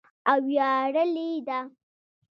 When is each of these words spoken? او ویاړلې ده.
او 0.29 0.37
ویاړلې 0.47 1.29
ده. 1.47 1.59